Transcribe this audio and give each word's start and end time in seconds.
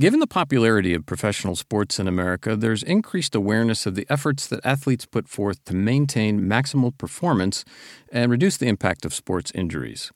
Given 0.00 0.20
the 0.20 0.28
popularity 0.28 0.94
of 0.94 1.06
professional 1.06 1.56
sports 1.56 1.98
in 1.98 2.06
America, 2.06 2.54
there's 2.54 2.84
increased 2.84 3.34
awareness 3.34 3.84
of 3.84 3.96
the 3.96 4.06
efforts 4.08 4.46
that 4.46 4.64
athletes 4.64 5.06
put 5.06 5.28
forth 5.28 5.64
to 5.64 5.74
maintain 5.74 6.42
maximal 6.42 6.96
performance 6.96 7.64
and 8.12 8.30
reduce 8.30 8.56
the 8.56 8.68
impact 8.68 9.04
of 9.04 9.12
sports 9.12 9.50
injuries. 9.56 10.12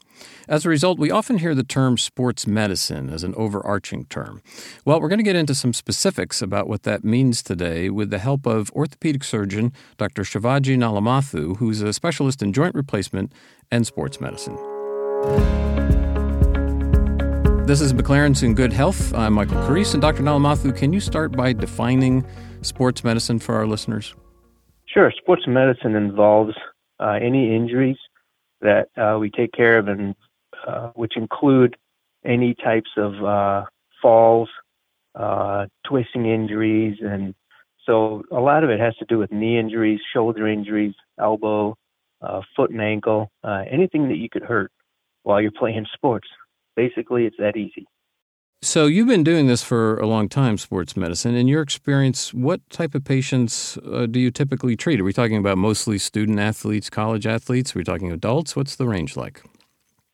As 0.46 0.64
a 0.64 0.68
result, 0.68 1.00
we 1.00 1.10
often 1.10 1.38
hear 1.38 1.52
the 1.52 1.64
term 1.64 1.98
sports 1.98 2.46
medicine 2.46 3.10
as 3.10 3.24
an 3.24 3.34
overarching 3.34 4.04
term. 4.04 4.40
Well, 4.84 5.00
we're 5.00 5.08
going 5.08 5.18
to 5.18 5.24
get 5.24 5.34
into 5.34 5.52
some 5.52 5.72
specifics 5.72 6.40
about 6.40 6.68
what 6.68 6.84
that 6.84 7.02
means 7.02 7.42
today 7.42 7.90
with 7.90 8.10
the 8.10 8.20
help 8.20 8.46
of 8.46 8.70
orthopedic 8.70 9.24
surgeon 9.24 9.72
Dr. 9.98 10.22
Shivajee 10.22 10.78
Nallamothu, 10.78 11.56
who's 11.56 11.80
a 11.80 11.92
specialist 11.92 12.40
in 12.40 12.52
joint 12.52 12.76
replacement 12.76 13.32
and 13.72 13.84
sports 13.84 14.20
medicine. 14.20 14.56
This 17.64 17.80
is 17.80 17.92
McLaren's 17.92 18.42
in 18.42 18.54
Good 18.56 18.72
Health. 18.72 19.14
I'm 19.14 19.34
Michael 19.34 19.54
Carrese. 19.62 19.92
And 19.92 20.02
Dr. 20.02 20.24
Nallamothu, 20.24 20.76
can 20.76 20.92
you 20.92 20.98
start 20.98 21.30
by 21.30 21.52
defining 21.52 22.26
sports 22.62 23.04
medicine 23.04 23.38
for 23.38 23.54
our 23.54 23.68
listeners? 23.68 24.16
Sure. 24.86 25.12
Sports 25.16 25.44
medicine 25.46 25.94
involves 25.94 26.54
uh, 26.98 27.18
any 27.22 27.54
injuries 27.54 27.98
that 28.62 28.88
uh, 28.96 29.16
we 29.16 29.30
take 29.30 29.52
care 29.52 29.78
of, 29.78 29.86
and 29.86 30.16
uh, 30.66 30.88
which 30.96 31.12
include 31.16 31.76
any 32.24 32.56
types 32.56 32.90
of 32.96 33.24
uh, 33.24 33.64
falls, 34.02 34.48
uh, 35.14 35.66
twisting 35.86 36.26
injuries, 36.26 36.98
and 37.00 37.32
so 37.86 38.24
a 38.32 38.40
lot 38.40 38.64
of 38.64 38.70
it 38.70 38.80
has 38.80 38.96
to 38.96 39.04
do 39.04 39.18
with 39.18 39.30
knee 39.30 39.56
injuries, 39.56 40.00
shoulder 40.12 40.48
injuries, 40.48 40.94
elbow, 41.20 41.76
uh, 42.22 42.40
foot 42.56 42.72
and 42.72 42.82
ankle, 42.82 43.30
anything 43.70 44.08
that 44.08 44.16
you 44.16 44.28
could 44.28 44.42
hurt 44.42 44.72
while 45.22 45.40
you're 45.40 45.52
playing 45.52 45.86
sports. 45.94 46.26
Basically, 46.76 47.26
it's 47.26 47.36
that 47.38 47.56
easy. 47.56 47.86
So, 48.64 48.86
you've 48.86 49.08
been 49.08 49.24
doing 49.24 49.48
this 49.48 49.64
for 49.64 49.96
a 49.98 50.06
long 50.06 50.28
time, 50.28 50.56
sports 50.56 50.96
medicine. 50.96 51.34
In 51.34 51.48
your 51.48 51.62
experience, 51.62 52.32
what 52.32 52.60
type 52.70 52.94
of 52.94 53.04
patients 53.04 53.76
uh, 53.78 54.06
do 54.06 54.20
you 54.20 54.30
typically 54.30 54.76
treat? 54.76 55.00
Are 55.00 55.04
we 55.04 55.12
talking 55.12 55.36
about 55.36 55.58
mostly 55.58 55.98
student 55.98 56.38
athletes, 56.38 56.88
college 56.88 57.26
athletes? 57.26 57.74
Are 57.74 57.80
we 57.80 57.84
talking 57.84 58.12
adults? 58.12 58.54
What's 58.54 58.76
the 58.76 58.86
range 58.86 59.16
like? 59.16 59.42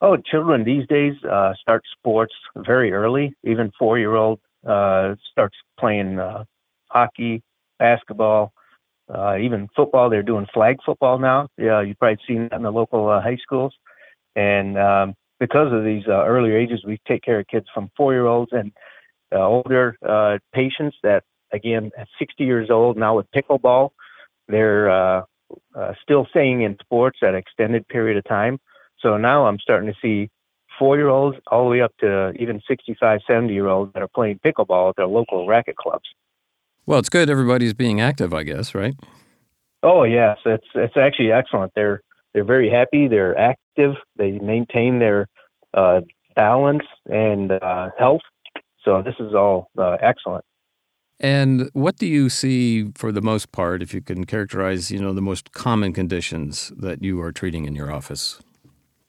Oh, 0.00 0.16
children 0.16 0.64
these 0.64 0.86
days 0.86 1.14
uh, 1.30 1.54
start 1.60 1.82
sports 1.98 2.32
very 2.56 2.92
early. 2.92 3.34
Even 3.44 3.72
four 3.78 3.98
year 3.98 4.14
old 4.14 4.40
uh, 4.66 5.16
starts 5.30 5.56
playing 5.78 6.18
uh, 6.18 6.44
hockey, 6.86 7.42
basketball, 7.78 8.52
uh, 9.12 9.36
even 9.38 9.68
football. 9.74 10.08
They're 10.08 10.22
doing 10.22 10.46
flag 10.54 10.76
football 10.86 11.18
now. 11.18 11.48
Yeah, 11.58 11.80
you've 11.80 11.98
probably 11.98 12.18
seen 12.26 12.48
that 12.48 12.56
in 12.56 12.62
the 12.62 12.70
local 12.70 13.08
uh, 13.08 13.20
high 13.20 13.38
schools. 13.42 13.74
And 14.36 14.78
um, 14.78 15.14
because 15.40 15.72
of 15.72 15.84
these 15.84 16.04
uh, 16.08 16.24
earlier 16.24 16.56
ages, 16.56 16.82
we 16.86 17.00
take 17.06 17.22
care 17.22 17.40
of 17.40 17.46
kids 17.46 17.66
from 17.72 17.90
four 17.96 18.12
year 18.12 18.26
olds 18.26 18.52
and 18.52 18.72
uh, 19.32 19.44
older 19.46 19.96
uh, 20.06 20.38
patients 20.52 20.96
that, 21.02 21.24
again, 21.52 21.90
at 21.98 22.08
60 22.18 22.44
years 22.44 22.70
old 22.70 22.96
now 22.96 23.16
with 23.16 23.26
pickleball, 23.34 23.90
they're 24.48 24.90
uh, 24.90 25.22
uh, 25.74 25.92
still 26.02 26.26
staying 26.30 26.62
in 26.62 26.76
sports 26.80 27.18
at 27.22 27.30
an 27.30 27.36
extended 27.36 27.86
period 27.88 28.16
of 28.16 28.24
time. 28.24 28.58
So 29.00 29.16
now 29.16 29.46
I'm 29.46 29.58
starting 29.58 29.92
to 29.92 29.96
see 30.00 30.30
four 30.78 30.96
year 30.96 31.08
olds 31.08 31.36
all 31.48 31.64
the 31.64 31.70
way 31.70 31.80
up 31.80 31.92
to 32.00 32.32
even 32.38 32.60
65, 32.66 33.20
70 33.26 33.52
year 33.52 33.68
olds 33.68 33.92
that 33.94 34.02
are 34.02 34.08
playing 34.08 34.40
pickleball 34.44 34.90
at 34.90 34.96
their 34.96 35.06
local 35.06 35.46
racket 35.46 35.76
clubs. 35.76 36.08
Well, 36.86 36.98
it's 36.98 37.10
good 37.10 37.28
everybody's 37.28 37.74
being 37.74 38.00
active, 38.00 38.32
I 38.32 38.44
guess, 38.44 38.74
right? 38.74 38.94
Oh 39.82 40.04
yes, 40.04 40.38
it's 40.44 40.66
it's 40.74 40.96
actually 40.96 41.30
excellent. 41.30 41.72
They're 41.76 42.02
they're 42.32 42.44
very 42.44 42.70
happy. 42.70 43.08
They're 43.08 43.38
active. 43.78 43.96
They 44.16 44.32
maintain 44.32 44.98
their 44.98 45.28
uh, 45.74 46.00
balance 46.34 46.84
and 47.06 47.52
uh, 47.52 47.90
health. 47.98 48.22
So 48.84 49.02
this 49.02 49.14
is 49.18 49.34
all 49.34 49.70
uh, 49.78 49.96
excellent. 50.00 50.44
And 51.20 51.68
what 51.72 51.96
do 51.96 52.06
you 52.06 52.28
see 52.28 52.92
for 52.94 53.10
the 53.10 53.20
most 53.20 53.50
part, 53.50 53.82
if 53.82 53.92
you 53.92 54.00
can 54.00 54.24
characterize, 54.24 54.90
you 54.92 55.00
know, 55.00 55.12
the 55.12 55.20
most 55.20 55.50
common 55.52 55.92
conditions 55.92 56.72
that 56.76 57.02
you 57.02 57.20
are 57.20 57.32
treating 57.32 57.64
in 57.64 57.74
your 57.74 57.92
office? 57.92 58.40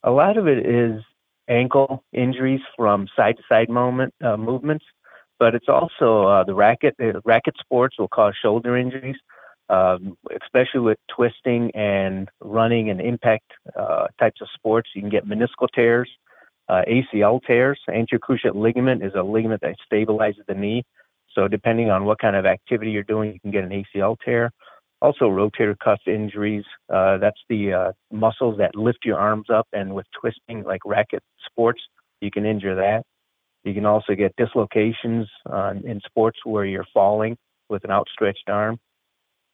A 0.04 0.10
lot 0.10 0.38
of 0.38 0.48
it 0.48 0.66
is 0.66 1.04
ankle 1.48 2.04
injuries 2.12 2.62
from 2.76 3.08
side 3.16 3.38
to 3.38 3.44
side 3.48 3.70
moment 3.70 4.14
uh, 4.26 4.38
movements, 4.38 4.86
but 5.38 5.54
it's 5.54 5.70
also 5.70 6.24
uh, 6.28 6.44
the 6.44 6.56
racket. 6.56 6.96
Uh, 7.00 7.20
racket 7.26 7.56
sports 7.60 7.96
will 8.00 8.08
cause 8.08 8.34
shoulder 8.42 8.76
injuries 8.76 9.18
um, 9.69 10.18
especially 10.44 10.81
with 10.81 10.97
twisting 11.16 11.72
and 11.75 12.30
running 12.41 12.90
and 12.90 13.00
impact 13.00 13.52
uh, 13.78 14.07
types 14.19 14.41
of 14.41 14.47
sports. 14.56 14.90
You 14.96 15.02
can 15.02 15.09
get 15.09 15.28
meniscal 15.28 15.68
tears, 15.74 16.09
uh, 16.68 16.81
ACL 16.88 17.40
tears. 17.46 17.80
Anterior 17.88 18.19
cruciate 18.19 18.56
ligament 18.56 19.03
is 19.03 19.13
a 19.16 19.24
ligament 19.24 19.62
that 19.62 19.75
stabilizes 19.91 20.46
the 20.47 20.56
knee. 20.56 20.84
So 21.34 21.47
depending 21.47 21.90
on 21.90 22.06
what 22.06 22.19
kind 22.19 22.35
of 22.35 22.46
activity 22.46 22.91
you're 22.91 23.03
doing, 23.03 23.34
you 23.34 23.40
can 23.40 23.52
get 23.52 23.63
an 23.63 23.84
ACL 23.96 24.18
tear. 24.24 24.52
Also, 25.02 25.30
rotator 25.30 25.78
cuff 25.81 26.00
injuries. 26.07 26.66
Uh, 26.91 27.18
that's 27.18 27.40
the 27.47 27.72
uh, 27.72 27.91
muscles 28.12 28.57
that 28.57 28.75
lift 28.75 29.00
your 29.06 29.18
arms 29.18 29.50
up, 29.50 29.66
and 29.72 29.94
with 29.96 30.06
twisting, 30.19 30.63
like 30.63 30.81
racket 30.86 31.24
sports, 31.46 31.80
you 32.19 32.30
can 32.30 32.46
injure 32.46 32.75
that. 32.75 33.03
You 33.63 33.74
can 33.74 33.86
also 33.86 34.13
get 34.13 34.36
dislocations 34.36 35.28
uh, 35.50 35.74
in 35.86 36.01
sports 36.06 36.40
where 36.44 36.66
you're 36.66 36.88
falling 36.94 37.38
with 37.69 37.86
an 37.86 37.91
outstretched 37.91 38.50
arm. 38.50 38.78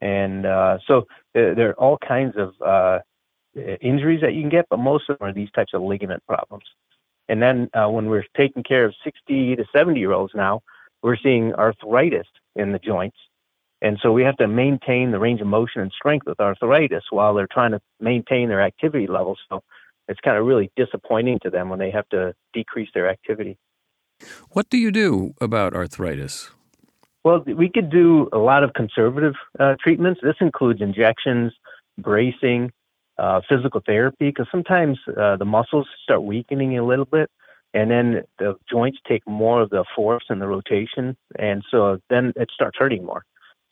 And 0.06 0.46
uh, 0.46 0.78
so 0.88 1.08
there, 1.34 1.70
are 1.70 1.80
all 1.80 1.98
kinds 1.98 2.36
of 2.38 2.54
uh, 2.62 3.00
injuries 3.82 4.22
that 4.22 4.36
you 4.36 4.42
can 4.42 4.52
get, 4.52 4.68
but 4.70 4.78
most 4.78 5.10
of 5.10 5.18
them 5.18 5.28
are 5.28 5.34
these 5.34 5.50
types 5.56 5.72
of 5.74 5.82
ligament 5.82 6.22
problems. 6.28 6.66
And 7.28 7.42
then 7.42 7.72
uh, 7.74 7.90
when 7.90 8.06
we're 8.06 8.26
taking 8.38 8.62
care 8.62 8.86
of 8.86 8.94
60 9.04 9.56
to 9.56 9.66
70 9.76 10.00
year 10.00 10.12
olds 10.12 10.34
now, 10.36 10.62
we're 11.02 11.18
seeing 11.18 11.56
arthritis 11.56 12.28
in 12.56 12.72
the 12.72 12.78
joints. 12.78 13.18
And 13.82 13.98
so 14.04 14.12
we 14.12 14.22
have 14.22 14.38
to 14.38 14.48
maintain 14.48 15.10
the 15.10 15.18
range 15.18 15.42
of 15.42 15.48
motion 15.48 15.82
and 15.82 15.92
strength 15.92 16.28
with 16.28 16.40
arthritis 16.40 17.06
while 17.10 17.34
they're 17.34 17.48
trying 17.52 17.72
to 17.72 17.82
maintain 18.00 18.48
their 18.50 18.62
activity 18.62 19.08
levels. 19.08 19.40
So 19.50 19.64
it's 20.08 20.20
kind 20.20 20.38
of 20.38 20.46
really 20.46 20.70
disappointing 20.76 21.40
to 21.42 21.50
them 21.50 21.70
when 21.70 21.80
they 21.80 21.90
have 21.90 22.08
to 22.10 22.36
decrease 22.54 22.90
their 22.94 23.10
activity. 23.10 23.58
What 24.52 24.70
do 24.70 24.78
you 24.78 24.92
do 24.92 25.34
about 25.42 25.74
arthritis? 25.74 26.52
Well, 27.26 27.40
we 27.40 27.70
could 27.70 27.90
do 27.90 28.30
a 28.34 28.38
lot 28.38 28.64
of 28.64 28.74
conservative 28.76 29.34
uh, 29.60 29.74
treatments. 29.82 30.20
This 30.22 30.36
includes 30.42 30.80
injections, 30.80 31.54
bracing, 31.98 32.72
uh, 33.18 33.42
physical 33.50 33.82
therapy, 33.84 34.28
because 34.30 34.46
sometimes 34.52 35.00
uh, 35.20 35.36
the 35.36 35.44
muscles 35.44 35.88
start 36.04 36.22
weakening 36.22 36.78
a 36.78 36.86
little 36.86 37.06
bit, 37.06 37.32
and 37.74 37.90
then 37.90 38.22
the 38.38 38.54
joints 38.70 39.00
take 39.08 39.28
more 39.28 39.64
of 39.64 39.72
the 39.72 39.84
force 39.96 40.26
and 40.30 40.40
the 40.40 40.46
rotation, 40.46 41.18
and 41.40 41.64
so 41.72 41.98
then 42.12 42.32
it 42.36 42.52
starts 42.54 42.78
hurting 42.78 43.04
more. 43.04 43.24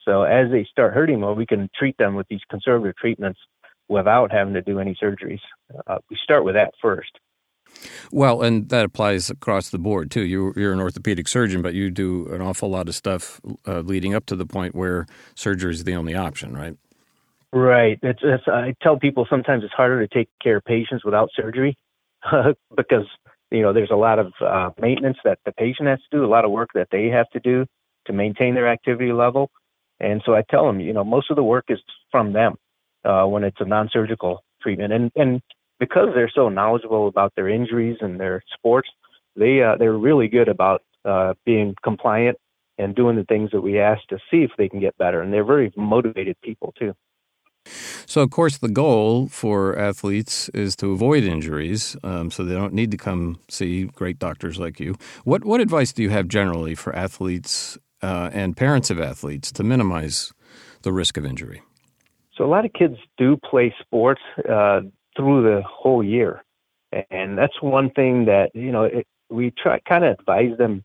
So 0.03 0.23
as 0.23 0.49
they 0.49 0.63
start 0.63 0.95
hurting 0.95 1.19
more, 1.19 1.35
we 1.35 1.45
can 1.45 1.69
treat 1.75 1.95
them 1.97 2.15
with 2.15 2.27
these 2.29 2.41
conservative 2.49 2.95
treatments 2.97 3.39
without 3.87 4.31
having 4.31 4.55
to 4.55 4.63
do 4.63 4.79
any 4.79 4.95
surgeries. 4.95 5.41
Uh, 5.85 5.99
we 6.09 6.17
start 6.23 6.43
with 6.43 6.55
that 6.55 6.73
first. 6.81 7.11
Well, 8.11 8.41
and 8.41 8.69
that 8.69 8.85
applies 8.85 9.29
across 9.29 9.69
the 9.69 9.79
board 9.79 10.11
too. 10.11 10.23
You, 10.23 10.53
are 10.55 10.71
an 10.71 10.79
orthopedic 10.79 11.27
surgeon, 11.27 11.61
but 11.61 11.73
you 11.73 11.89
do 11.89 12.27
an 12.27 12.41
awful 12.41 12.69
lot 12.69 12.87
of 12.87 12.95
stuff 12.95 13.41
uh, 13.67 13.79
leading 13.79 14.13
up 14.13 14.25
to 14.27 14.35
the 14.35 14.45
point 14.45 14.75
where 14.75 15.05
surgery 15.35 15.73
is 15.73 15.83
the 15.83 15.95
only 15.95 16.15
option, 16.15 16.55
right? 16.55 16.77
Right. 17.53 17.99
I 18.03 18.73
tell 18.81 18.97
people 18.97 19.27
sometimes 19.29 19.63
it's 19.63 19.73
harder 19.73 20.05
to 20.05 20.11
take 20.11 20.27
care 20.41 20.57
of 20.57 20.65
patients 20.65 21.05
without 21.05 21.29
surgery 21.35 21.77
because 22.75 23.05
you 23.51 23.61
know 23.61 23.73
there's 23.73 23.91
a 23.91 23.95
lot 23.95 24.17
of 24.17 24.33
uh, 24.41 24.71
maintenance 24.81 25.17
that 25.23 25.37
the 25.45 25.51
patient 25.51 25.87
has 25.87 25.99
to 25.99 26.17
do, 26.17 26.25
a 26.25 26.27
lot 26.27 26.45
of 26.45 26.51
work 26.51 26.69
that 26.73 26.87
they 26.91 27.07
have 27.07 27.29
to 27.29 27.39
do 27.39 27.67
to 28.05 28.13
maintain 28.13 28.55
their 28.55 28.67
activity 28.67 29.11
level. 29.11 29.51
And 29.99 30.21
so 30.25 30.33
I 30.33 30.43
tell 30.49 30.65
them, 30.65 30.79
you 30.79 30.93
know, 30.93 31.03
most 31.03 31.29
of 31.29 31.35
the 31.35 31.43
work 31.43 31.65
is 31.69 31.79
from 32.11 32.33
them 32.33 32.55
uh, 33.05 33.25
when 33.25 33.43
it's 33.43 33.61
a 33.61 33.65
non-surgical 33.65 34.43
treatment. 34.61 34.91
And 34.91 35.11
and 35.15 35.41
because 35.79 36.09
they're 36.13 36.31
so 36.33 36.49
knowledgeable 36.49 37.07
about 37.07 37.33
their 37.35 37.49
injuries 37.49 37.97
and 38.01 38.19
their 38.19 38.41
sports, 38.53 38.89
they 39.35 39.61
uh, 39.63 39.75
they're 39.77 39.97
really 39.97 40.27
good 40.27 40.47
about 40.47 40.83
uh, 41.05 41.33
being 41.45 41.75
compliant 41.83 42.37
and 42.77 42.95
doing 42.95 43.15
the 43.15 43.23
things 43.25 43.51
that 43.51 43.61
we 43.61 43.79
ask 43.79 44.01
to 44.07 44.17
see 44.31 44.43
if 44.43 44.51
they 44.57 44.67
can 44.69 44.79
get 44.79 44.97
better. 44.97 45.21
And 45.21 45.31
they're 45.31 45.43
very 45.43 45.71
motivated 45.75 46.35
people 46.41 46.73
too. 46.77 46.93
So, 48.05 48.21
of 48.21 48.31
course, 48.31 48.57
the 48.57 48.69
goal 48.69 49.27
for 49.27 49.77
athletes 49.77 50.49
is 50.49 50.75
to 50.77 50.91
avoid 50.91 51.23
injuries, 51.23 51.95
um, 52.03 52.29
so 52.29 52.43
they 52.43 52.53
don't 52.53 52.73
need 52.73 52.91
to 52.91 52.97
come 52.97 53.39
see 53.49 53.85
great 53.85 54.19
doctors 54.19 54.59
like 54.59 54.79
you. 54.79 54.95
What 55.23 55.45
what 55.45 55.61
advice 55.61 55.93
do 55.93 56.03
you 56.03 56.09
have 56.09 56.27
generally 56.27 56.75
for 56.75 56.93
athletes 56.95 57.77
uh, 58.01 58.29
and 58.33 58.57
parents 58.57 58.89
of 58.89 58.99
athletes 58.99 59.51
to 59.53 59.63
minimize 59.63 60.33
the 60.81 60.91
risk 60.91 61.17
of 61.17 61.25
injury? 61.25 61.61
So, 62.35 62.43
a 62.43 62.47
lot 62.47 62.65
of 62.65 62.73
kids 62.73 62.97
do 63.17 63.37
play 63.37 63.73
sports. 63.79 64.21
Uh, 64.37 64.81
through 65.15 65.43
the 65.43 65.61
whole 65.63 66.03
year. 66.03 66.43
And 67.09 67.37
that's 67.37 67.61
one 67.61 67.89
thing 67.91 68.25
that, 68.25 68.51
you 68.53 68.71
know, 68.71 68.83
it, 68.83 69.07
we 69.29 69.51
try 69.51 69.79
kind 69.79 70.03
of 70.03 70.19
advise 70.19 70.57
them 70.57 70.83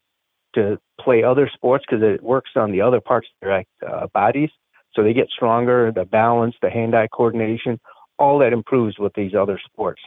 to 0.55 0.79
play 1.01 1.23
other 1.23 1.51
sports 1.53 1.85
because 1.89 2.03
it 2.03 2.23
works 2.23 2.51
on 2.57 2.73
the 2.73 2.81
other 2.81 3.01
parts 3.01 3.29
of 3.29 3.37
their 3.41 3.65
uh, 3.87 4.07
bodies. 4.15 4.51
So 4.95 5.03
they 5.03 5.13
get 5.13 5.29
stronger, 5.29 5.93
the 5.93 6.05
balance, 6.05 6.57
the 6.63 6.71
hand 6.71 6.95
eye 6.95 7.09
coordination, 7.09 7.79
all 8.19 8.39
that 8.39 8.53
improves 8.53 8.99
with 8.99 9.13
these 9.15 9.35
other 9.35 9.61
sports. 9.65 10.03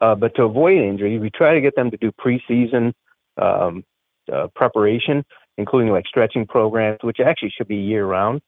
Uh, 0.00 0.14
but 0.14 0.34
to 0.36 0.42
avoid 0.44 0.78
injury, 0.78 1.18
we 1.18 1.30
try 1.30 1.54
to 1.54 1.60
get 1.60 1.76
them 1.76 1.90
to 1.90 1.96
do 1.98 2.12
preseason 2.12 2.92
um, 3.36 3.84
uh, 4.32 4.48
preparation. 4.54 5.24
including 5.58 5.90
like 5.90 6.06
stretching 6.06 6.46
programs, 6.46 6.98
which 7.02 7.20
actually 7.20 7.50
should 7.56 7.68
be 7.68 7.76
year 7.76 8.06
round, 8.06 8.40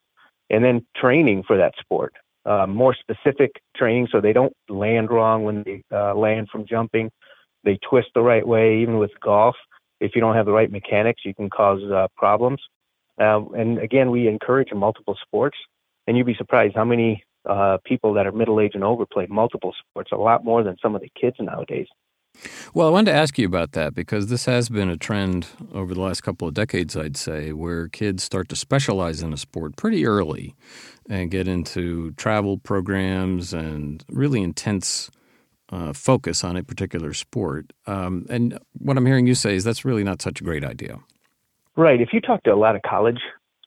and 0.51 0.65
then 0.65 0.87
training 0.95 1.43
for 1.43 1.57
that 1.57 1.75
sport. 1.81 2.15
Uh, 2.47 2.67
more 2.67 2.95
specific 2.95 3.51
training 3.77 4.09
so 4.11 4.21
they 4.21 4.33
don't 4.33 4.55
land 4.69 5.11
wrong 5.11 5.45
when 5.45 5.63
they 5.65 5.83
uh, 5.93 6.15
land 6.15 6.49
from 6.51 6.65
jumping. 6.67 7.11
They 7.65 7.79
twist 7.89 8.09
the 8.15 8.23
right 8.23 8.47
way, 8.47 8.79
even 8.79 8.99
with 8.99 9.11
golf. 9.21 9.57
If 10.01 10.13
you 10.15 10.21
don't 10.21 10.35
have 10.35 10.47
the 10.47 10.53
right 10.53 10.71
mechanics, 10.71 11.23
you 11.25 11.35
can 11.35 11.51
cause 11.51 11.83
uh, 11.83 12.07
problems. 12.17 12.61
Um, 13.21 13.53
and 13.55 13.79
again, 13.79 14.11
we 14.11 14.29
encourage 14.29 14.73
multiple 14.73 15.17
sports, 15.21 15.57
and 16.07 16.17
you'd 16.17 16.27
be 16.27 16.37
surprised 16.37 16.77
how 16.77 16.85
many 16.85 17.25
uh, 17.49 17.79
people 17.85 18.15
that 18.15 18.27
are 18.27 18.33
middle 18.33 18.61
aged 18.61 18.77
and 18.77 18.85
over 18.85 19.05
play 19.07 19.27
multiple 19.29 19.75
sports, 19.91 20.11
a 20.13 20.17
lot 20.17 20.45
more 20.45 20.63
than 20.63 20.77
some 20.81 20.95
of 20.95 21.01
the 21.01 21.11
kids 21.21 21.37
nowadays. 21.41 21.89
Well, 22.75 22.87
I 22.87 22.91
wanted 22.91 23.13
to 23.13 23.17
ask 23.17 23.39
you 23.39 23.47
about 23.47 23.73
that 23.73 23.95
because 23.95 24.29
this 24.29 24.45
has 24.45 24.69
been 24.69 24.89
a 24.89 24.97
trend 24.97 25.47
over 25.73 25.95
the 25.95 26.01
last 26.01 26.23
couple 26.23 26.47
of 26.47 26.55
decades, 26.55 26.97
I'd 26.97 27.17
say, 27.17 27.53
where 27.53 27.89
kids 27.89 28.23
start 28.23 28.49
to 28.51 28.57
specialize 28.57 29.23
in 29.23 29.33
a 29.33 29.37
sport 29.37 29.77
pretty 29.77 30.07
early 30.07 30.55
and 31.09 31.31
get 31.31 31.49
into 31.49 32.13
travel 32.13 32.59
programs 32.59 33.53
and 33.53 34.05
really 34.09 34.43
intense 34.43 35.11
uh, 35.71 35.93
focus 35.93 36.45
on 36.45 36.57
a 36.57 36.63
particular 36.63 37.13
sport. 37.13 37.73
Um, 37.87 38.27
and 38.31 38.59
what 38.79 38.97
I'm 38.97 39.07
hearing 39.07 39.27
you 39.27 39.35
say 39.35 39.55
is 39.55 39.65
that's 39.65 39.85
really 39.85 40.05
not 40.05 40.23
such 40.23 40.41
a 40.41 40.45
great 40.45 40.65
idea. 40.65 41.01
Right. 41.77 42.01
If 42.01 42.13
you 42.13 42.21
talk 42.21 42.43
to 42.45 42.53
a 42.53 42.57
lot 42.57 42.77
of 42.77 42.83
college 42.83 43.21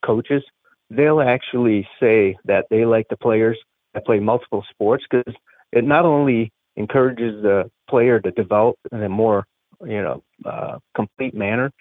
coaches, 0.05 0.43
they'll 0.89 1.21
actually 1.21 1.87
say 1.99 2.37
that 2.45 2.65
they 2.69 2.85
like 2.85 3.07
the 3.09 3.17
players 3.17 3.57
that 3.93 4.05
play 4.05 4.19
multiple 4.19 4.65
sports 4.69 5.03
because 5.09 5.33
it 5.71 5.83
not 5.83 6.05
only 6.05 6.51
encourages 6.75 7.41
the 7.41 7.69
player 7.91 8.19
to 8.21 8.31
develop 8.31 8.77
in 8.91 9.03
a 9.03 9.09
more 9.09 9.45
you 9.85 10.01
know 10.01 10.23
uh, 10.45 10.79
complete 10.95 11.35
manner. 11.35 11.71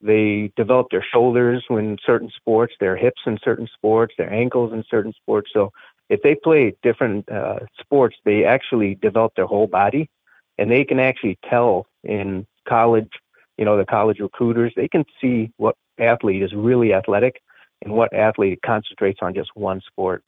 They 0.00 0.52
develop 0.54 0.88
their 0.90 1.06
shoulders 1.12 1.64
in 1.70 1.96
certain 2.04 2.30
sports, 2.36 2.74
their 2.78 2.96
hips 2.96 3.22
in 3.26 3.38
certain 3.42 3.68
sports, 3.74 4.14
their 4.18 4.32
ankles 4.32 4.72
in 4.74 4.84
certain 4.90 5.14
sports. 5.14 5.50
So 5.52 5.72
if 6.10 6.20
they 6.22 6.34
play 6.34 6.74
different 6.82 7.30
uh, 7.30 7.60
sports, 7.80 8.16
they 8.24 8.44
actually 8.44 8.96
develop 8.96 9.32
their 9.34 9.46
whole 9.46 9.66
body, 9.66 10.10
and 10.58 10.70
they 10.70 10.84
can 10.84 11.00
actually 11.00 11.38
tell 11.50 11.86
in 12.04 12.46
college. 12.68 13.10
You 13.56 13.64
know, 13.64 13.78
the 13.78 13.86
college 13.86 14.18
recruiters 14.20 14.72
they 14.76 14.88
can 14.88 15.04
see 15.20 15.50
what 15.56 15.76
athlete 15.98 16.42
is 16.42 16.52
really 16.52 16.92
athletic 16.92 17.40
and 17.82 17.94
what 17.94 18.12
athlete 18.12 18.60
concentrates 18.66 19.20
on 19.22 19.34
just 19.34 19.50
one 19.54 19.80
sport, 19.86 20.22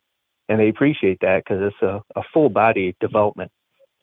and 0.49 0.59
they 0.59 0.69
appreciate 0.69 1.19
that 1.21 1.45
because 1.45 1.61
it's 1.71 1.83
a, 1.83 2.03
a 2.19 2.23
full 2.33 2.49
body 2.49 2.97
development 3.01 3.51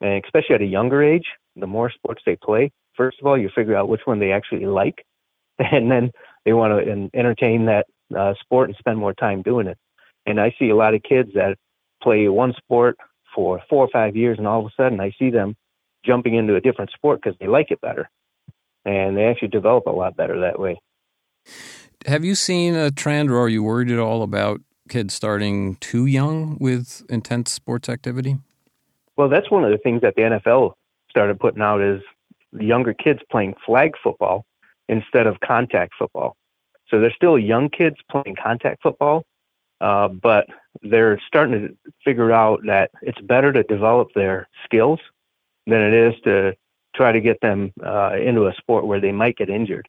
and 0.03 0.23
especially 0.23 0.55
at 0.55 0.61
a 0.61 0.65
younger 0.65 1.01
age, 1.01 1.25
the 1.55 1.65
more 1.65 1.89
sports 1.89 2.21
they 2.25 2.35
play, 2.35 2.71
first 2.95 3.17
of 3.19 3.25
all, 3.25 3.37
you 3.37 3.49
figure 3.55 3.75
out 3.75 3.89
which 3.89 4.01
one 4.05 4.19
they 4.19 4.31
actually 4.31 4.65
like, 4.65 5.05
and 5.59 5.89
then 5.89 6.11
they 6.45 6.53
want 6.53 6.73
to 6.85 7.09
entertain 7.17 7.65
that 7.65 7.85
uh, 8.15 8.33
sport 8.41 8.69
and 8.69 8.77
spend 8.77 8.99
more 8.99 9.13
time 9.13 9.41
doing 9.41 9.67
it. 9.67 9.77
And 10.25 10.39
I 10.39 10.53
see 10.59 10.69
a 10.69 10.75
lot 10.75 10.93
of 10.93 11.01
kids 11.03 11.29
that 11.35 11.57
play 12.01 12.27
one 12.27 12.53
sport 12.57 12.97
for 13.33 13.61
four 13.69 13.85
or 13.85 13.89
five 13.91 14.15
years, 14.15 14.37
and 14.37 14.45
all 14.45 14.59
of 14.59 14.65
a 14.65 14.81
sudden 14.81 14.99
I 14.99 15.11
see 15.17 15.29
them 15.29 15.55
jumping 16.05 16.35
into 16.35 16.55
a 16.55 16.61
different 16.61 16.91
sport 16.91 17.21
because 17.23 17.37
they 17.39 17.47
like 17.47 17.71
it 17.71 17.81
better, 17.81 18.09
and 18.85 19.17
they 19.17 19.25
actually 19.25 19.47
develop 19.47 19.85
a 19.87 19.91
lot 19.91 20.17
better 20.17 20.41
that 20.41 20.59
way. 20.59 20.79
Have 22.05 22.25
you 22.25 22.35
seen 22.35 22.75
a 22.75 22.91
trend, 22.91 23.31
or 23.31 23.39
are 23.39 23.49
you 23.49 23.63
worried 23.63 23.89
at 23.89 23.99
all 23.99 24.21
about 24.21 24.59
kids 24.89 25.13
starting 25.13 25.77
too 25.77 26.05
young 26.05 26.57
with 26.59 27.03
intense 27.09 27.51
sports 27.51 27.87
activity? 27.87 28.37
Well, 29.17 29.29
that's 29.29 29.51
one 29.51 29.63
of 29.63 29.71
the 29.71 29.77
things 29.77 30.01
that 30.01 30.15
the 30.15 30.21
NFL 30.23 30.73
started 31.09 31.39
putting 31.39 31.61
out 31.61 31.81
is 31.81 32.01
younger 32.59 32.93
kids 32.93 33.19
playing 33.31 33.55
flag 33.65 33.93
football 34.01 34.45
instead 34.89 35.27
of 35.27 35.39
contact 35.39 35.93
football. 35.97 36.35
So 36.89 36.99
they're 36.99 37.13
still 37.13 37.39
young 37.39 37.69
kids 37.69 37.97
playing 38.09 38.35
contact 38.41 38.81
football, 38.83 39.23
uh, 39.81 40.07
but 40.07 40.47
they're 40.81 41.19
starting 41.27 41.67
to 41.67 41.91
figure 42.03 42.31
out 42.31 42.61
that 42.65 42.91
it's 43.01 43.19
better 43.21 43.51
to 43.53 43.63
develop 43.63 44.09
their 44.13 44.47
skills 44.63 44.99
than 45.65 45.81
it 45.81 45.93
is 45.93 46.13
to 46.23 46.53
try 46.95 47.11
to 47.11 47.21
get 47.21 47.39
them 47.41 47.71
uh, 47.83 48.15
into 48.21 48.47
a 48.47 48.53
sport 48.55 48.85
where 48.85 48.99
they 48.99 49.11
might 49.11 49.37
get 49.37 49.49
injured, 49.49 49.87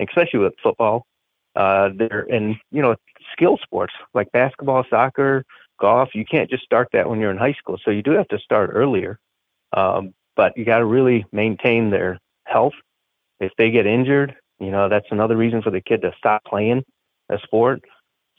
especially 0.00 0.40
with 0.40 0.54
football. 0.62 1.06
Uh, 1.56 1.90
they're 1.96 2.22
in, 2.28 2.58
you 2.70 2.80
know, 2.80 2.94
skill 3.32 3.58
sports 3.62 3.92
like 4.14 4.30
basketball, 4.32 4.84
soccer, 4.88 5.44
golf, 5.78 6.10
you 6.14 6.24
can't 6.24 6.50
just 6.50 6.64
start 6.64 6.88
that 6.92 7.08
when 7.08 7.20
you're 7.20 7.30
in 7.30 7.38
high 7.38 7.54
school. 7.54 7.78
So 7.84 7.90
you 7.90 8.02
do 8.02 8.12
have 8.12 8.28
to 8.28 8.38
start 8.38 8.70
earlier. 8.72 9.18
Um, 9.72 10.14
but 10.36 10.56
you 10.56 10.64
got 10.64 10.78
to 10.78 10.84
really 10.84 11.26
maintain 11.32 11.90
their 11.90 12.18
health. 12.44 12.74
If 13.40 13.52
they 13.58 13.70
get 13.70 13.86
injured, 13.86 14.36
you 14.58 14.70
know, 14.70 14.88
that's 14.88 15.06
another 15.10 15.36
reason 15.36 15.62
for 15.62 15.70
the 15.70 15.80
kid 15.80 16.02
to 16.02 16.12
stop 16.16 16.44
playing 16.44 16.84
a 17.28 17.38
sport. 17.44 17.82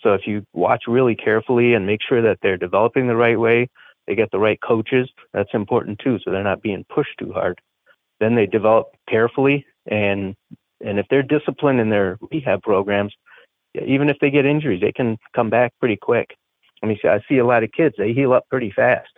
So 0.01 0.13
if 0.13 0.21
you 0.25 0.44
watch 0.53 0.83
really 0.88 1.15
carefully 1.15 1.74
and 1.74 1.86
make 1.86 2.00
sure 2.07 2.21
that 2.21 2.39
they're 2.41 2.57
developing 2.57 3.07
the 3.07 3.15
right 3.15 3.39
way, 3.39 3.69
they 4.07 4.15
get 4.15 4.31
the 4.31 4.39
right 4.39 4.59
coaches, 4.65 5.09
that's 5.33 5.50
important 5.53 6.00
too. 6.00 6.19
So 6.24 6.31
they're 6.31 6.44
not 6.44 6.62
being 6.62 6.85
pushed 6.94 7.18
too 7.19 7.31
hard. 7.33 7.59
Then 8.19 8.35
they 8.35 8.45
develop 8.45 8.88
carefully 9.07 9.65
and 9.85 10.35
and 10.81 10.97
if 10.97 11.06
they're 11.09 11.24
disciplined 11.24 11.81
in 11.81 11.89
their 11.89 12.18
rehab 12.31 12.62
programs, 12.63 13.13
even 13.75 14.09
if 14.09 14.18
they 14.19 14.31
get 14.31 14.45
injuries, 14.45 14.80
they 14.81 14.94
can 14.94 15.18
come 15.35 15.50
back 15.50 15.74
pretty 15.80 15.97
quick. 15.97 16.35
I 16.81 16.87
mean, 16.87 16.97
I 17.03 17.19
see 17.27 17.37
a 17.37 17.45
lot 17.45 17.63
of 17.63 17.71
kids, 17.71 17.95
they 17.97 18.13
heal 18.13 18.33
up 18.33 18.47
pretty 18.49 18.71
fast. 18.71 19.11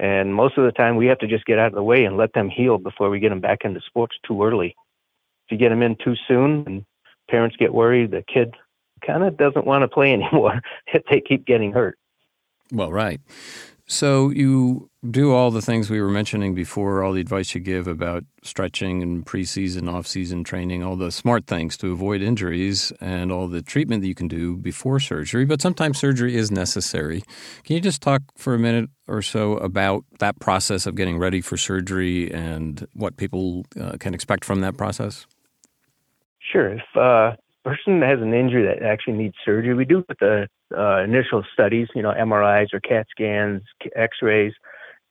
And 0.00 0.34
most 0.34 0.56
of 0.56 0.64
the 0.64 0.72
time, 0.72 0.96
we 0.96 1.06
have 1.06 1.18
to 1.18 1.26
just 1.26 1.44
get 1.44 1.58
out 1.58 1.68
of 1.68 1.74
the 1.74 1.82
way 1.82 2.04
and 2.04 2.16
let 2.16 2.32
them 2.32 2.48
heal 2.48 2.78
before 2.78 3.10
we 3.10 3.18
get 3.18 3.30
them 3.30 3.40
back 3.40 3.64
into 3.64 3.80
sports 3.80 4.16
too 4.26 4.44
early. 4.44 4.76
If 5.46 5.52
you 5.52 5.58
get 5.58 5.70
them 5.70 5.82
in 5.82 5.96
too 5.96 6.14
soon 6.28 6.64
and 6.66 6.84
parents 7.28 7.56
get 7.56 7.74
worried, 7.74 8.12
the 8.12 8.22
kid 8.22 8.54
kind 9.04 9.24
of 9.24 9.36
doesn't 9.36 9.66
want 9.66 9.82
to 9.82 9.88
play 9.88 10.12
anymore 10.12 10.60
if 10.92 11.02
they 11.10 11.20
keep 11.20 11.46
getting 11.46 11.72
hurt. 11.72 11.98
Well, 12.72 12.92
right. 12.92 13.20
So 13.90 14.28
you 14.28 14.90
do 15.10 15.32
all 15.32 15.50
the 15.50 15.62
things 15.62 15.88
we 15.88 15.98
were 16.02 16.10
mentioning 16.10 16.54
before, 16.54 17.02
all 17.02 17.14
the 17.14 17.22
advice 17.22 17.54
you 17.54 17.60
give 17.62 17.88
about 17.88 18.22
stretching 18.42 19.02
and 19.02 19.24
preseason, 19.24 19.90
off-season 19.90 20.44
training, 20.44 20.82
all 20.82 20.94
the 20.94 21.10
smart 21.10 21.46
things 21.46 21.78
to 21.78 21.90
avoid 21.90 22.20
injuries, 22.20 22.92
and 23.00 23.32
all 23.32 23.48
the 23.48 23.62
treatment 23.62 24.02
that 24.02 24.08
you 24.08 24.14
can 24.14 24.28
do 24.28 24.58
before 24.58 25.00
surgery. 25.00 25.46
But 25.46 25.62
sometimes 25.62 25.98
surgery 25.98 26.36
is 26.36 26.50
necessary. 26.50 27.22
Can 27.64 27.76
you 27.76 27.80
just 27.80 28.02
talk 28.02 28.20
for 28.36 28.52
a 28.52 28.58
minute 28.58 28.90
or 29.06 29.22
so 29.22 29.56
about 29.56 30.04
that 30.18 30.38
process 30.38 30.84
of 30.84 30.94
getting 30.94 31.16
ready 31.16 31.40
for 31.40 31.56
surgery 31.56 32.30
and 32.30 32.86
what 32.92 33.16
people 33.16 33.64
uh, 33.80 33.96
can 33.98 34.12
expect 34.12 34.44
from 34.44 34.60
that 34.60 34.76
process? 34.76 35.26
Sure. 36.40 36.74
If 36.74 36.82
uh, 36.94 37.36
person 37.64 38.02
has 38.02 38.20
an 38.20 38.34
injury 38.34 38.66
that 38.66 38.82
actually 38.82 39.14
needs 39.14 39.34
surgery, 39.44 39.72
we 39.72 39.86
do 39.86 40.02
put 40.02 40.18
the 40.18 40.46
uh, 40.76 41.02
initial 41.02 41.44
studies, 41.52 41.88
you 41.94 42.02
know, 42.02 42.12
MRIs 42.12 42.72
or 42.72 42.80
CAT 42.80 43.06
scans, 43.10 43.62
X-rays. 43.94 44.52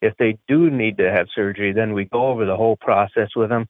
If 0.02 0.14
they 0.18 0.38
do 0.48 0.70
need 0.70 0.98
to 0.98 1.12
have 1.12 1.28
surgery, 1.34 1.74
then 1.74 1.94
we 1.94 2.06
go 2.06 2.28
over 2.28 2.46
the 2.46 2.56
whole 2.56 2.78
process 2.78 3.30
with 3.36 3.50
them. 3.50 3.68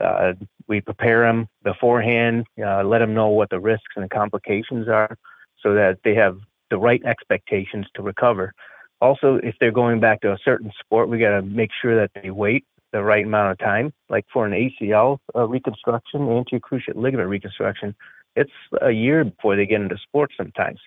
Uh, 0.00 0.32
we 0.66 0.80
prepare 0.80 1.22
them 1.22 1.48
beforehand, 1.62 2.46
uh, 2.64 2.82
let 2.84 2.98
them 2.98 3.14
know 3.14 3.28
what 3.28 3.50
the 3.50 3.58
risks 3.58 3.94
and 3.96 4.04
the 4.04 4.08
complications 4.08 4.88
are, 4.88 5.16
so 5.62 5.74
that 5.74 5.98
they 6.04 6.14
have 6.14 6.38
the 6.70 6.78
right 6.78 7.02
expectations 7.04 7.86
to 7.94 8.02
recover. 8.02 8.52
Also, 9.00 9.38
if 9.42 9.54
they're 9.60 9.72
going 9.72 10.00
back 10.00 10.20
to 10.20 10.32
a 10.32 10.38
certain 10.44 10.72
sport, 10.80 11.08
we 11.08 11.18
got 11.18 11.30
to 11.30 11.42
make 11.42 11.70
sure 11.80 11.96
that 11.96 12.10
they 12.20 12.30
wait 12.30 12.64
the 12.92 13.02
right 13.02 13.24
amount 13.24 13.52
of 13.52 13.58
time. 13.58 13.92
Like 14.08 14.24
for 14.32 14.46
an 14.46 14.52
ACL 14.52 15.18
uh, 15.34 15.46
reconstruction, 15.46 16.22
anterior 16.22 16.60
cruciate 16.60 16.96
ligament 16.96 17.28
reconstruction, 17.28 17.94
it's 18.36 18.52
a 18.82 18.90
year 18.90 19.24
before 19.24 19.56
they 19.56 19.66
get 19.66 19.80
into 19.80 19.96
sports 19.98 20.34
sometimes, 20.36 20.80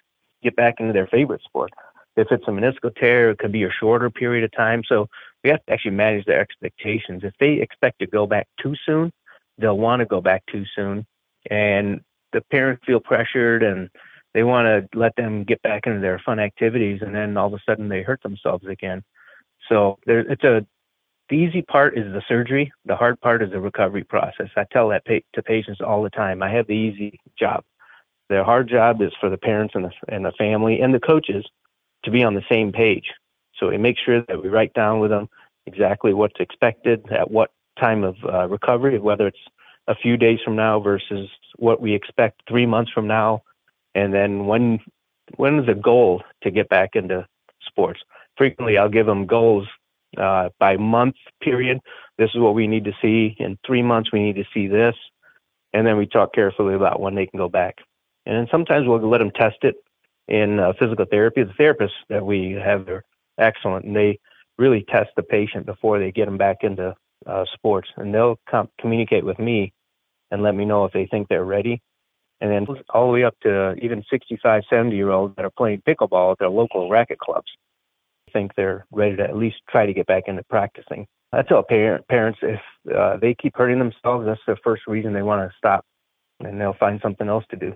get 0.43 0.55
back 0.55 0.75
into 0.79 0.93
their 0.93 1.07
favorite 1.07 1.41
sport. 1.43 1.71
If 2.15 2.27
it's 2.31 2.43
a 2.47 2.51
meniscal 2.51 2.93
tear, 2.95 3.31
it 3.31 3.39
could 3.39 3.51
be 3.51 3.63
a 3.63 3.71
shorter 3.71 4.09
period 4.09 4.43
of 4.43 4.51
time. 4.51 4.83
So 4.87 5.07
we 5.43 5.49
have 5.49 5.65
to 5.65 5.73
actually 5.73 5.91
manage 5.91 6.25
their 6.25 6.41
expectations. 6.41 7.23
If 7.23 7.33
they 7.39 7.53
expect 7.53 7.99
to 7.99 8.07
go 8.07 8.27
back 8.27 8.47
too 8.61 8.75
soon, 8.85 9.11
they'll 9.57 9.77
want 9.77 10.01
to 10.01 10.05
go 10.05 10.21
back 10.21 10.43
too 10.51 10.65
soon. 10.75 11.05
And 11.49 12.01
the 12.33 12.41
parents 12.51 12.83
feel 12.85 12.99
pressured 12.99 13.63
and 13.63 13.89
they 14.33 14.43
want 14.43 14.65
to 14.65 14.97
let 14.97 15.15
them 15.15 15.43
get 15.43 15.61
back 15.61 15.87
into 15.87 15.99
their 15.99 16.19
fun 16.19 16.39
activities 16.39 17.01
and 17.01 17.13
then 17.13 17.37
all 17.37 17.47
of 17.47 17.53
a 17.53 17.59
sudden 17.65 17.89
they 17.89 18.01
hurt 18.01 18.21
themselves 18.23 18.65
again. 18.67 19.03
So 19.69 19.99
there, 20.05 20.19
it's 20.19 20.43
a 20.43 20.65
the 21.29 21.37
easy 21.37 21.61
part 21.61 21.97
is 21.97 22.11
the 22.11 22.21
surgery. 22.27 22.71
The 22.85 22.95
hard 22.95 23.19
part 23.21 23.41
is 23.41 23.51
the 23.51 23.59
recovery 23.59 24.03
process. 24.03 24.49
I 24.57 24.65
tell 24.69 24.89
that 24.89 25.05
pa- 25.05 25.19
to 25.33 25.41
patients 25.41 25.79
all 25.79 26.03
the 26.03 26.09
time. 26.09 26.43
I 26.43 26.51
have 26.51 26.67
the 26.67 26.73
easy 26.73 27.19
job. 27.39 27.63
The 28.31 28.45
hard 28.45 28.69
job 28.69 29.01
is 29.01 29.11
for 29.19 29.29
the 29.29 29.35
parents 29.35 29.73
and 29.75 29.83
the, 29.83 29.91
and 30.07 30.23
the 30.23 30.31
family 30.37 30.79
and 30.79 30.93
the 30.93 31.01
coaches 31.01 31.45
to 32.05 32.11
be 32.11 32.23
on 32.23 32.33
the 32.33 32.45
same 32.49 32.71
page. 32.71 33.07
So 33.57 33.67
we 33.67 33.77
make 33.77 33.97
sure 34.03 34.23
that 34.25 34.41
we 34.41 34.47
write 34.47 34.73
down 34.73 35.01
with 35.01 35.11
them 35.11 35.27
exactly 35.65 36.13
what's 36.13 36.39
expected 36.39 37.03
at 37.11 37.29
what 37.29 37.51
time 37.77 38.05
of 38.05 38.15
uh, 38.23 38.47
recovery, 38.47 38.97
whether 38.99 39.27
it's 39.27 39.45
a 39.89 39.95
few 39.95 40.15
days 40.15 40.39
from 40.45 40.55
now 40.55 40.79
versus 40.79 41.27
what 41.57 41.81
we 41.81 41.93
expect 41.93 42.43
three 42.47 42.65
months 42.65 42.89
from 42.93 43.05
now, 43.05 43.43
and 43.95 44.13
then 44.13 44.45
when 44.45 44.79
when 45.35 45.59
is 45.59 45.65
the 45.65 45.75
goal 45.75 46.23
to 46.43 46.51
get 46.51 46.69
back 46.69 46.91
into 46.95 47.27
sports. 47.67 47.99
Frequently, 48.37 48.77
I'll 48.77 48.87
give 48.87 49.07
them 49.07 49.25
goals 49.25 49.67
uh, 50.17 50.49
by 50.57 50.77
month 50.77 51.15
period. 51.41 51.79
This 52.17 52.29
is 52.33 52.39
what 52.39 52.55
we 52.55 52.65
need 52.65 52.85
to 52.85 52.93
see. 53.01 53.35
In 53.39 53.57
three 53.67 53.83
months, 53.83 54.13
we 54.13 54.23
need 54.23 54.37
to 54.37 54.45
see 54.53 54.67
this. 54.67 54.95
And 55.73 55.85
then 55.85 55.97
we 55.97 56.05
talk 56.05 56.33
carefully 56.33 56.75
about 56.75 57.01
when 57.01 57.15
they 57.15 57.25
can 57.25 57.37
go 57.37 57.49
back. 57.49 57.75
And 58.25 58.35
then 58.35 58.47
sometimes 58.51 58.87
we'll 58.87 59.07
let 59.07 59.19
them 59.19 59.31
test 59.31 59.57
it 59.63 59.75
in 60.27 60.59
uh, 60.59 60.73
physical 60.79 61.05
therapy. 61.09 61.43
The 61.43 61.53
therapists 61.53 61.89
that 62.09 62.25
we 62.25 62.51
have 62.63 62.87
are 62.87 63.03
excellent, 63.37 63.85
and 63.85 63.95
they 63.95 64.19
really 64.57 64.85
test 64.89 65.09
the 65.15 65.23
patient 65.23 65.65
before 65.65 65.99
they 65.99 66.11
get 66.11 66.25
them 66.25 66.37
back 66.37 66.57
into 66.61 66.95
uh, 67.25 67.45
sports. 67.53 67.89
And 67.97 68.13
they'll 68.13 68.39
com- 68.49 68.69
communicate 68.79 69.25
with 69.25 69.39
me 69.39 69.73
and 70.29 70.43
let 70.43 70.55
me 70.55 70.65
know 70.65 70.85
if 70.85 70.93
they 70.93 71.07
think 71.07 71.27
they're 71.27 71.45
ready. 71.45 71.81
And 72.39 72.51
then 72.51 72.65
all 72.89 73.07
the 73.07 73.13
way 73.13 73.23
up 73.23 73.35
to 73.43 73.75
even 73.81 74.03
65, 74.09 74.63
70 74.69 74.95
year 74.95 75.11
olds 75.11 75.35
that 75.35 75.45
are 75.45 75.51
playing 75.51 75.83
pickleball 75.87 76.31
at 76.31 76.39
their 76.39 76.49
local 76.49 76.89
racket 76.89 77.19
clubs 77.19 77.51
think 78.31 78.53
they're 78.55 78.85
ready 78.91 79.15
to 79.17 79.23
at 79.23 79.35
least 79.35 79.57
try 79.69 79.85
to 79.85 79.93
get 79.93 80.07
back 80.07 80.23
into 80.27 80.43
practicing. 80.43 81.07
I 81.33 81.43
tell 81.43 81.63
parent, 81.63 82.07
parents 82.07 82.39
if 82.41 82.59
uh, 82.93 83.17
they 83.17 83.35
keep 83.35 83.55
hurting 83.55 83.79
themselves, 83.79 84.25
that's 84.25 84.41
the 84.47 84.57
first 84.63 84.83
reason 84.87 85.13
they 85.13 85.21
want 85.21 85.49
to 85.49 85.57
stop, 85.57 85.85
and 86.39 86.59
they'll 86.59 86.73
find 86.73 86.99
something 87.01 87.27
else 87.27 87.45
to 87.51 87.55
do. 87.55 87.73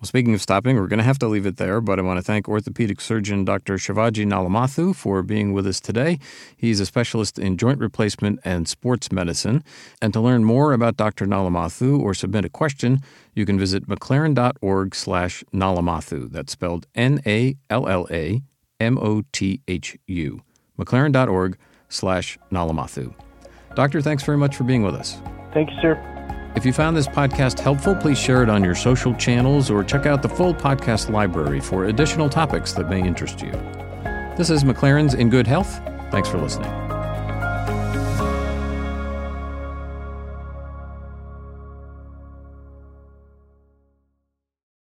Well, 0.00 0.06
speaking 0.06 0.32
of 0.32 0.40
stopping, 0.40 0.76
we're 0.76 0.86
going 0.86 0.98
to 0.98 1.04
have 1.04 1.18
to 1.18 1.28
leave 1.28 1.44
it 1.44 1.58
there, 1.58 1.82
but 1.82 1.98
I 1.98 2.02
want 2.02 2.16
to 2.16 2.22
thank 2.22 2.48
orthopedic 2.48 3.02
surgeon 3.02 3.44
Dr. 3.44 3.74
Shivajee 3.74 4.24
Nallamothu 4.24 4.96
for 4.96 5.22
being 5.22 5.52
with 5.52 5.66
us 5.66 5.78
today. 5.78 6.18
He's 6.56 6.80
a 6.80 6.86
specialist 6.86 7.38
in 7.38 7.58
joint 7.58 7.80
replacement 7.80 8.40
and 8.42 8.66
sports 8.66 9.12
medicine. 9.12 9.62
And 10.00 10.14
to 10.14 10.20
learn 10.20 10.44
more 10.44 10.72
about 10.72 10.96
Dr. 10.96 11.26
Nallamothu 11.26 12.00
or 12.00 12.14
submit 12.14 12.46
a 12.46 12.48
question, 12.48 13.00
you 13.34 13.44
can 13.44 13.58
visit 13.58 13.86
mclaren.org 13.88 14.94
slash 14.94 15.44
Nallamothu. 15.52 16.32
That's 16.32 16.52
spelled 16.52 16.86
N-A-L-L-A 16.94 18.40
M-O-T-H-U. 18.80 20.42
mclaren.org 20.78 21.58
slash 21.90 22.38
Nallamothu. 22.50 23.14
Doctor, 23.74 24.00
thanks 24.00 24.22
very 24.22 24.38
much 24.38 24.56
for 24.56 24.64
being 24.64 24.82
with 24.82 24.94
us. 24.94 25.20
Thank 25.52 25.70
you, 25.70 25.76
sir. 25.82 26.19
If 26.56 26.66
you 26.66 26.72
found 26.72 26.96
this 26.96 27.06
podcast 27.06 27.60
helpful, 27.60 27.94
please 27.94 28.18
share 28.18 28.42
it 28.42 28.50
on 28.50 28.64
your 28.64 28.74
social 28.74 29.14
channels 29.14 29.70
or 29.70 29.84
check 29.84 30.04
out 30.04 30.20
the 30.20 30.28
full 30.28 30.52
podcast 30.52 31.08
library 31.08 31.60
for 31.60 31.84
additional 31.84 32.28
topics 32.28 32.72
that 32.72 32.88
may 32.88 33.00
interest 33.00 33.40
you. 33.40 33.52
This 34.36 34.50
is 34.50 34.64
McLaren's 34.64 35.14
In 35.14 35.30
Good 35.30 35.46
Health. 35.46 35.80
Thanks 36.10 36.28
for 36.28 36.38
listening. 36.38 36.89